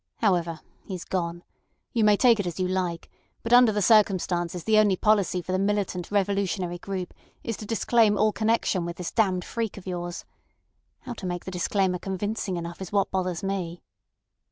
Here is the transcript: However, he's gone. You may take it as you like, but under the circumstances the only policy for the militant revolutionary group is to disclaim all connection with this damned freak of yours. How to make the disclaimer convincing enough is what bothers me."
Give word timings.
However, 0.17 0.61
he's 0.83 1.03
gone. 1.05 1.43
You 1.93 2.03
may 2.03 2.17
take 2.17 2.39
it 2.39 2.47
as 2.47 2.59
you 2.59 2.67
like, 2.67 3.07
but 3.43 3.53
under 3.53 3.71
the 3.71 3.83
circumstances 3.83 4.63
the 4.63 4.79
only 4.79 4.95
policy 4.95 5.43
for 5.43 5.51
the 5.51 5.59
militant 5.59 6.09
revolutionary 6.09 6.79
group 6.79 7.13
is 7.43 7.55
to 7.57 7.67
disclaim 7.67 8.17
all 8.17 8.31
connection 8.31 8.83
with 8.83 8.95
this 8.97 9.11
damned 9.11 9.45
freak 9.45 9.77
of 9.77 9.85
yours. 9.85 10.25
How 11.01 11.13
to 11.13 11.27
make 11.27 11.45
the 11.45 11.51
disclaimer 11.51 11.99
convincing 11.99 12.57
enough 12.57 12.81
is 12.81 12.91
what 12.91 13.11
bothers 13.11 13.43
me." 13.43 13.83